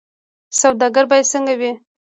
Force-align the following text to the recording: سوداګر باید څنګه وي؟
سوداګر 0.59 1.05
باید 1.11 1.29
څنګه 1.33 1.53
وي؟ 1.59 1.71